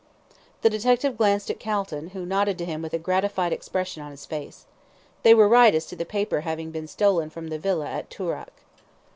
The 0.63 0.69
detective 0.71 1.15
glanced 1.15 1.51
at 1.51 1.59
Calton, 1.59 2.07
who 2.07 2.25
nodded 2.25 2.57
to 2.57 2.65
him 2.65 2.81
with 2.81 2.95
a 2.95 2.97
gratified 2.97 3.53
expression 3.53 4.01
on 4.01 4.09
his 4.09 4.25
face. 4.25 4.65
They 5.21 5.35
were 5.35 5.47
right 5.47 5.75
as 5.75 5.85
to 5.85 5.95
the 5.95 6.05
paper 6.07 6.41
having 6.41 6.71
been 6.71 6.87
stolen 6.87 7.29
from 7.29 7.49
the 7.49 7.59
Villa 7.59 7.85
at 7.85 8.09
Toorak. 8.09 8.51